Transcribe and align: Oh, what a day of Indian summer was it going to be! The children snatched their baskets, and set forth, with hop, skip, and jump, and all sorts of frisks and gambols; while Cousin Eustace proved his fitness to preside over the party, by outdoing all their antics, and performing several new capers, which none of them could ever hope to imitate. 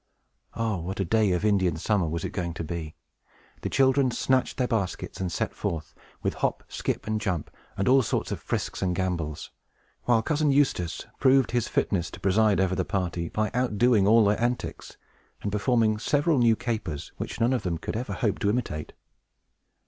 Oh, 0.55 0.77
what 0.77 0.99
a 0.99 1.05
day 1.05 1.31
of 1.31 1.45
Indian 1.45 1.77
summer 1.77 2.07
was 2.09 2.25
it 2.25 2.31
going 2.31 2.55
to 2.55 2.63
be! 2.63 2.95
The 3.61 3.69
children 3.69 4.09
snatched 4.09 4.57
their 4.57 4.67
baskets, 4.67 5.21
and 5.21 5.31
set 5.31 5.53
forth, 5.53 5.93
with 6.23 6.33
hop, 6.33 6.63
skip, 6.67 7.05
and 7.05 7.21
jump, 7.21 7.51
and 7.77 7.87
all 7.87 8.01
sorts 8.01 8.31
of 8.31 8.39
frisks 8.41 8.81
and 8.81 8.95
gambols; 8.95 9.51
while 10.05 10.23
Cousin 10.23 10.51
Eustace 10.51 11.05
proved 11.19 11.51
his 11.51 11.67
fitness 11.67 12.09
to 12.09 12.19
preside 12.19 12.59
over 12.59 12.73
the 12.73 12.83
party, 12.83 13.29
by 13.29 13.51
outdoing 13.53 14.07
all 14.07 14.25
their 14.25 14.41
antics, 14.41 14.97
and 15.43 15.51
performing 15.51 15.99
several 15.99 16.39
new 16.39 16.55
capers, 16.55 17.11
which 17.17 17.39
none 17.39 17.53
of 17.53 17.61
them 17.61 17.77
could 17.77 17.95
ever 17.95 18.13
hope 18.13 18.39
to 18.39 18.49
imitate. 18.49 18.93